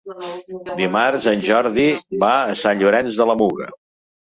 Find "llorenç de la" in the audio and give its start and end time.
2.83-3.39